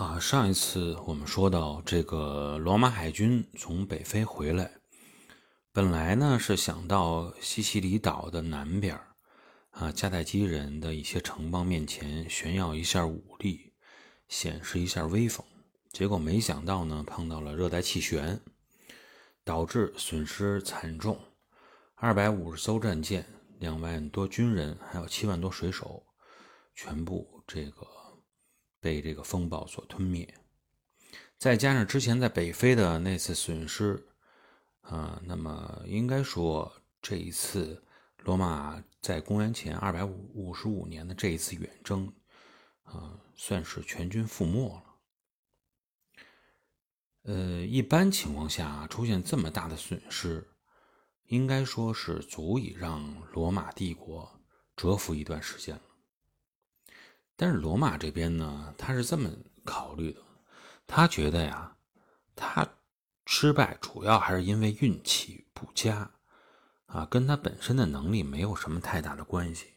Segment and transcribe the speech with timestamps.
[0.00, 4.80] 啊，上一次我们说到这个罗马海军从北非回来，
[5.72, 8.98] 本来呢是想到西西里岛的南边
[9.72, 13.74] 啊，迦太基人的一些城邦面前炫耀一下武力，
[14.26, 15.44] 显示一下威风。
[15.92, 18.40] 结果没想到呢，碰到了热带气旋，
[19.44, 21.20] 导致损失惨重，
[21.96, 23.26] 二百五十艘战舰，
[23.58, 26.02] 两万多军人，还有七万多水手，
[26.74, 27.99] 全部这个。
[28.80, 30.34] 被这个风暴所吞灭，
[31.36, 34.08] 再加上之前在北非的那次损失，
[34.80, 37.84] 啊，那么应该说这一次
[38.24, 42.12] 罗马在公元前二百五五十五年的这一次远征，
[42.84, 44.84] 啊，算是全军覆没了。
[47.24, 50.48] 呃，一般情况下出现这么大的损失，
[51.24, 54.40] 应该说是足以让罗马帝国
[54.74, 55.82] 蛰伏一段时间了。
[57.42, 59.30] 但是罗马这边呢，他是这么
[59.64, 60.20] 考虑的，
[60.86, 61.74] 他觉得呀，
[62.36, 62.68] 他
[63.24, 66.10] 失败主要还是因为运气不佳，
[66.84, 69.68] 啊，跟他本身的能力没有什么太大的关系，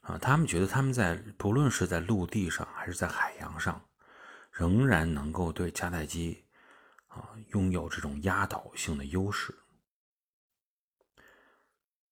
[0.00, 3.80] 啊，他们觉得他们在不论是在陆地上还是在海洋上，
[4.50, 6.44] 仍然能够对迦太基，
[7.06, 9.56] 啊，拥有这种压倒性的优势。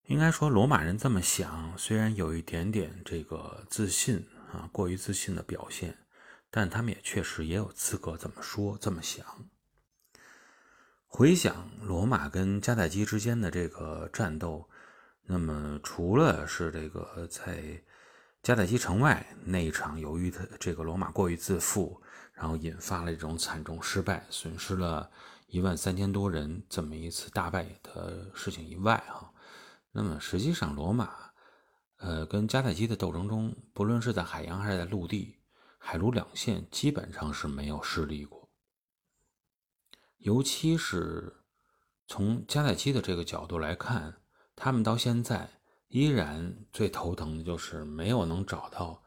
[0.04, 4.24] 应该说，罗马人这么想，虽然有一点点这个自信。
[4.52, 5.96] 啊，过于自信的表现，
[6.50, 9.26] 但他们也确实也有资格这么说、这么想。
[11.06, 14.68] 回想罗马跟迦太基之间的这个战斗，
[15.22, 17.82] 那么除了是这个在
[18.42, 22.00] 迦太基城外那一场，由于他这个罗马过于自负，
[22.32, 25.10] 然后引发了这种惨重失败，损失了
[25.48, 29.32] 一万三千多人这么一次大败的事情以外，哈，
[29.92, 31.25] 那么实际上罗马。
[31.98, 35.38] 呃，跟迦太基的斗争中，不论是在海洋还是在陆地，
[35.78, 38.50] 海陆两线基本上是没有失利过。
[40.18, 41.44] 尤其是
[42.06, 44.20] 从迦太基的这个角度来看，
[44.54, 45.48] 他们到现在
[45.88, 49.02] 依然最头疼的就是没有能找到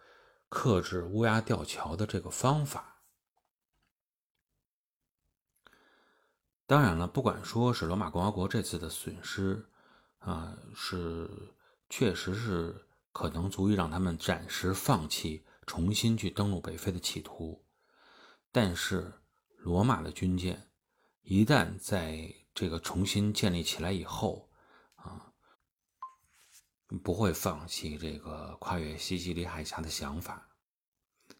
[0.50, 3.04] 克制乌鸦吊桥的这个方法。
[6.66, 9.68] 当然了，不管说是罗马共和国这次的损失
[10.18, 11.30] 啊，是。
[11.92, 17.66] 确实是可能足以让他们暂时放弃重新去登陆北非的企图，
[18.52, 19.14] 但是
[19.58, 20.70] 罗马的军舰
[21.22, 24.50] 一旦在这个重新建立起来以后，
[24.96, 25.34] 啊，
[27.04, 30.50] 不会放弃这个跨越西西里海峡的想法。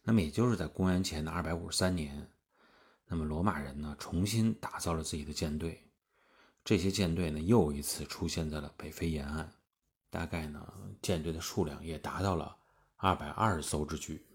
[0.02, 2.30] 那么，也就是在公元前的二百五十三年，
[3.06, 5.90] 那么罗马人呢重新打造了自己的舰队，
[6.64, 9.52] 这些舰队呢又一次出现在了北非沿岸。
[10.10, 12.56] 大概呢，舰队的数量也达到了
[12.96, 14.26] 二百二十艘之巨。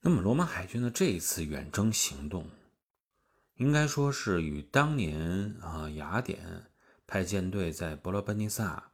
[0.00, 2.48] 那么，罗马海军的这一次远征行动，
[3.56, 6.70] 应该说是与当年啊雅典
[7.06, 8.92] 派舰队在伯罗奔尼撒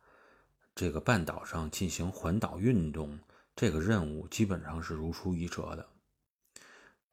[0.75, 3.19] 这个半岛上进行环岛运动
[3.55, 5.89] 这个任务基本上是如出一辙的。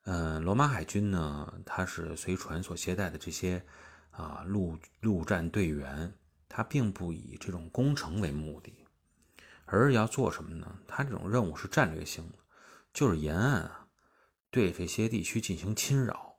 [0.06, 3.64] 嗯，罗马海军呢，它是随船所携带的这些
[4.12, 6.12] 啊陆陆战队员。
[6.50, 8.74] 他并不以这种攻城为目的，
[9.66, 10.80] 而是要做什么呢？
[10.88, 12.36] 他这种任务是战略性的，
[12.92, 13.88] 就是沿岸啊，
[14.50, 16.36] 对这些地区进行侵扰，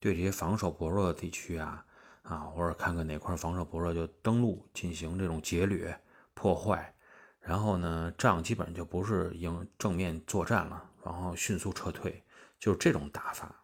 [0.00, 1.86] 对这些防守薄弱的地区啊，
[2.22, 5.98] 啊，或者看看哪块防守薄弱就登陆进行这种劫掠
[6.34, 6.92] 破坏，
[7.38, 12.22] 然后呢，仗基本上就不是迎正面作战了，然后迅速撤退，
[12.58, 13.54] 就是这种打法，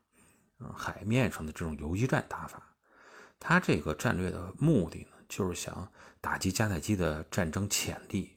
[0.60, 2.62] 嗯，海面上的这种游击战打法，
[3.40, 5.16] 他这个战略的目的呢？
[5.30, 8.36] 就是想打击迦太基的战争潜力，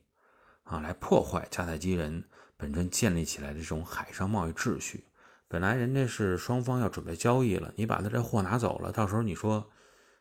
[0.63, 2.23] 啊，来破坏迦太基人
[2.55, 5.03] 本身建立起来的这种海上贸易秩序。
[5.47, 9.69] 本来人家是双方要准备交易了，你把他这货拿走了，到时候你说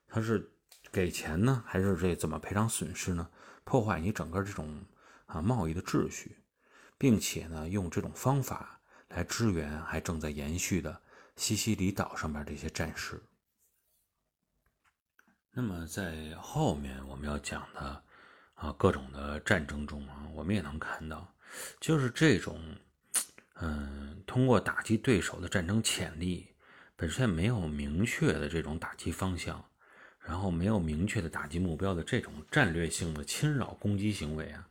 [0.08, 0.50] 他是
[0.90, 3.28] 给钱呢，还是这怎么赔偿损失呢？
[3.64, 4.84] 破坏你整个这种
[5.26, 6.38] 啊贸易的秩序，
[6.98, 11.00] 并且呢，用这种方法来支援还正在延续的
[11.36, 13.22] 西西里岛上面这些战士。
[15.54, 18.02] 那么在后面我们要讲的
[18.54, 21.34] 啊各种的战争中啊，我们也能看到，
[21.78, 22.58] 就是这种
[23.56, 26.48] 嗯通过打击对手的战争潜力
[26.96, 29.62] 本身没有明确的这种打击方向，
[30.20, 34.66] 然后没有明确的打击目标的这种战略性的侵扰攻击行为啊，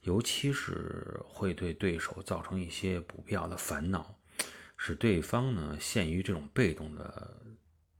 [0.00, 4.18] 尤其是会对对手造成一些不必要的烦恼，
[4.76, 7.36] 使对方呢陷于这种被动的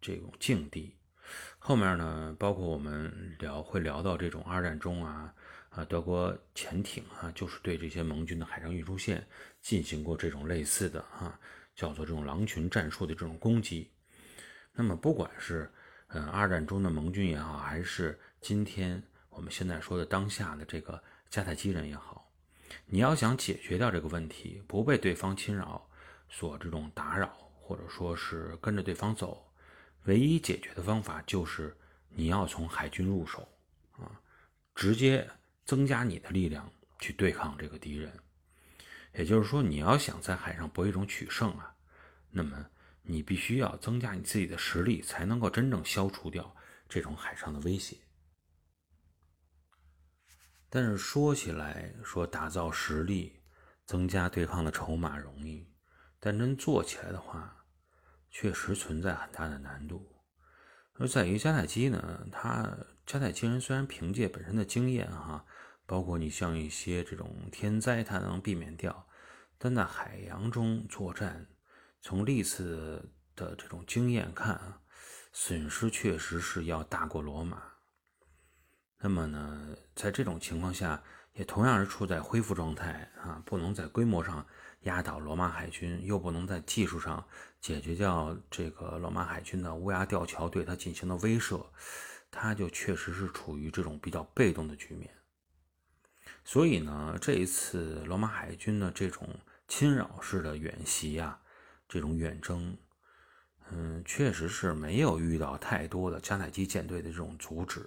[0.01, 0.97] 这种境地。
[1.63, 5.33] 后面呢，包括我们聊会聊到这种二战中啊，
[5.69, 9.25] 啊，德国潜艇啊，就是对这些盟军的海上运输线
[9.61, 11.39] 进行过这种类似的啊，
[11.77, 13.91] 叫做这种狼群战术的这种攻击。
[14.73, 15.71] 那么，不管是
[16.09, 22.33] 呃二战中的盟军也好，还是今天我们现在说的当下的这个迦太基人也好，
[22.87, 25.87] 你要想解决掉这个问题，不被对方侵扰
[26.31, 29.47] 所这种打扰，或者说是跟着对方走，
[30.05, 31.77] 唯一解决的方法就是
[32.09, 33.49] 你要从海军入手
[33.93, 34.21] 啊，
[34.75, 35.29] 直接
[35.65, 38.13] 增加你的力量去对抗这个敌人。
[39.15, 41.75] 也就是说，你要想在海上博一种取胜啊，
[42.31, 42.67] 那么。
[43.03, 46.55] 你必须要增加你自己的实力，才能够真正消除掉
[46.87, 47.97] 这种海上的威胁。
[50.69, 53.41] 但是说起来，说打造实力、
[53.87, 55.67] 增加对抗的筹码容易，
[56.21, 57.60] 但真做起来的话，
[58.31, 60.11] 确实存在很大的难度。
[60.95, 65.45] 而在于迦太基呢，他迦太基人虽然凭借本身的经验哈，
[65.87, 69.07] 包括你像一些这种天灾，他能避免掉，
[69.59, 71.47] 但在海洋中作战。
[72.03, 74.81] 从历次的这种经验看啊，
[75.33, 77.63] 损失确实是要大过罗马。
[78.99, 84.47] 那么呢，在这种情况下，也同样是处在恢复状态啊，不能在规模上
[84.81, 87.25] 压倒罗马海军，又不能在技术上
[87.61, 91.65] 解决掉这个罗马海军的乌鸦吊桥对他进行的威慑，
[92.31, 95.11] 他就确实是处于这种比较被动的局面。
[96.45, 99.29] 所以呢，这一次罗马海军的这种
[99.69, 101.41] 侵扰式的远袭啊。
[101.93, 102.79] 这种远征，
[103.73, 107.85] 嗯，确实是没有遇到太多的迦太基舰队的这种阻止，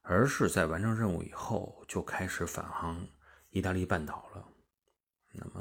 [0.00, 3.06] 而是在完成任务以后就开始返航
[3.50, 4.48] 意大利半岛了。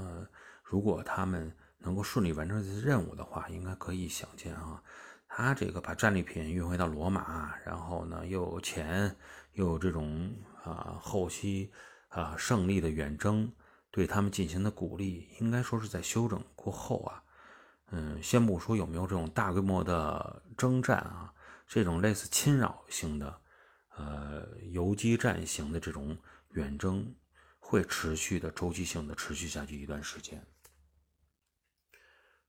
[0.02, 0.28] 呃，
[0.64, 4.82] 如果他们能够顺利完成这次任务的话，应该可以想见啊，
[5.28, 9.16] 他这个把战利品运回到罗马，然后呢又有钱，
[9.54, 11.72] 又有这种啊后期
[12.10, 13.52] 啊胜利的远征，
[13.92, 17.24] 对他们进行的鼓励，应该说是在休整过后啊。
[17.92, 21.34] 嗯，先不说有没有这种大规模的征战啊，
[21.68, 23.42] 这种类似侵扰性的、
[23.98, 26.18] 呃游击战型的这种
[26.52, 27.14] 远征，
[27.72, 30.46] 会持续的周期性的持续下去一段时间。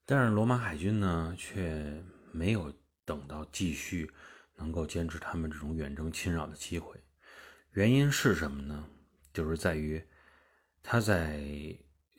[0.05, 2.03] 但是罗马海军呢，却
[2.33, 2.73] 没有
[3.05, 4.11] 等到继续
[4.57, 7.01] 能够坚持他们这种远征侵扰的机会。
[7.71, 8.85] 原因是什么呢？
[9.31, 10.05] 就是在于
[10.81, 11.41] 他在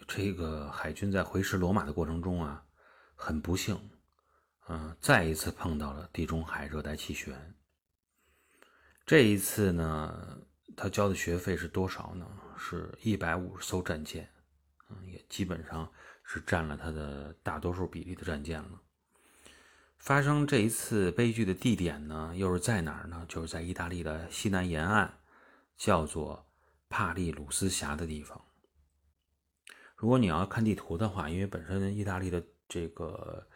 [0.08, 2.64] 这个海军在回师罗马的过程中啊。
[3.16, 3.78] 很不幸，
[4.68, 7.54] 嗯，再一次碰到了地中海热带气旋。
[9.06, 10.40] 这一次呢，
[10.76, 12.26] 他交的学费是多少呢？
[12.56, 14.28] 是一百五十艘战舰，
[14.90, 15.90] 嗯，也基本上
[16.22, 18.80] 是占了他的大多数比例的战舰了。
[19.98, 23.24] 发生这一次悲剧的地点呢，又是在哪儿呢？
[23.28, 25.10] 就是在意大利的西南沿岸，
[25.76, 26.46] 叫做
[26.88, 28.40] 帕利鲁斯峡的地方。
[29.96, 32.42] 如果你要看地图的话，因为本身意大利的。
[32.66, 33.46] 这个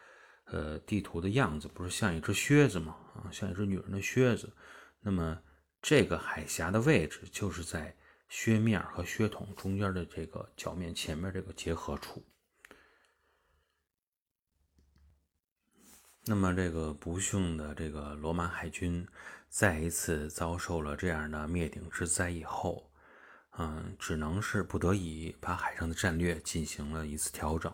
[0.45, 2.95] 呃地图的样子不是像一只靴子嘛？
[3.15, 4.53] 啊，像一只女人的靴子。
[5.01, 5.37] 那么
[5.81, 7.95] 这个海峡的位置就是在
[8.27, 12.23] 靴面和靴筒中间的这个脚面前面这个结合处。
[16.25, 19.07] 那么这个不幸的这个罗马海军
[19.47, 22.91] 再一次遭受了这样的灭顶之灾以后，
[23.57, 27.73] 嗯，只能是不得已把海上的战略进行了一次调整。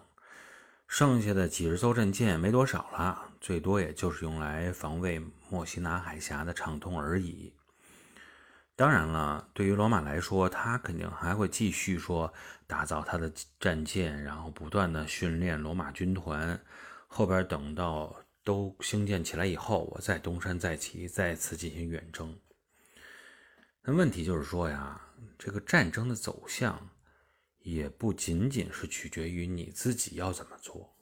[0.87, 5.19] 剩下的几十艘战舰没多少了，最多也就是用来防卫
[5.49, 7.51] 墨西拿海峡的畅通而已。
[8.75, 12.33] 当然了，对于罗马来说，他肯定还会继续说
[12.67, 16.59] 打造他的战舰，然后不断的训练罗马军团。
[17.07, 22.37] 后边等到都兴建起来以后，我再东山再起，再次进行远征。
[23.81, 25.01] 那问题就是说呀，
[25.37, 26.89] 这个战争的走向。
[27.65, 30.95] 也不仅仅是取决于你自己要怎么做，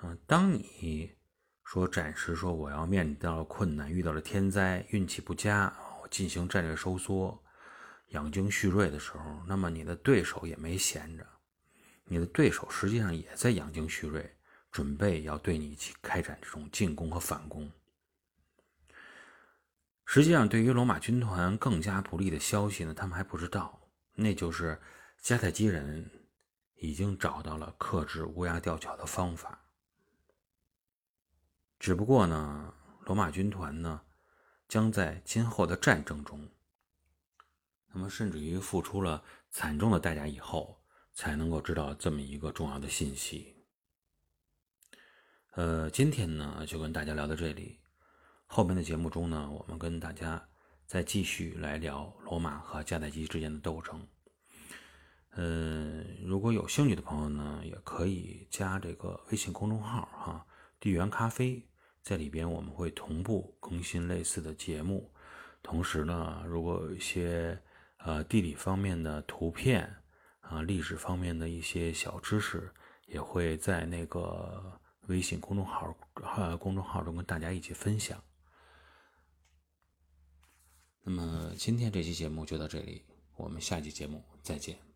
[0.00, 1.10] 嗯，当你
[1.64, 5.76] 说暂时说我要面临到了困难，遇到了天灾，运气不佳，
[6.10, 7.42] 进行战略收缩，
[8.08, 11.26] 养精蓄锐的时候，那么你的对手也没闲着，
[12.04, 14.36] 你的对手实际上也在养精蓄锐，
[14.70, 17.70] 准备要对你去开展这种进攻和反攻。
[20.04, 23.80] 实际上，对于罗马军团更加不利的消息呢，他们还不知道，
[24.14, 24.80] 那就是。
[25.20, 26.08] 迦太基人
[26.76, 29.60] 已经找到了克制乌鸦吊桥的方法，
[31.80, 34.00] 只不过呢，罗马军团呢，
[34.68, 36.46] 将在今后的战争中，
[37.92, 40.82] 那么甚至于付出了惨重的代价以后，
[41.14, 43.56] 才能够知道这么一个重要的信息。
[45.52, 47.80] 呃，今天呢，就跟大家聊到这里，
[48.44, 50.48] 后面的节目中呢，我们跟大家
[50.86, 54.06] 再继续来聊罗马和迦太基之间的斗争。
[55.30, 60.46] 呃，如果有兴趣的朋友呢，也可以加这个微信公众号哈，
[60.78, 61.67] 地缘咖啡，
[62.08, 65.12] 在里边我们会同步更新类似的节目。
[65.62, 67.60] 同时呢，如果有一些
[67.98, 69.94] 呃地理方面的图片
[70.40, 72.72] 啊，历史方面的一些小知识，
[73.08, 75.94] 也会在那个微信公众号
[76.34, 78.18] 呃公众号中跟大家一起分享。
[81.02, 83.04] 那么今天这期节目就到这里，
[83.36, 84.87] 我们下期节目再见。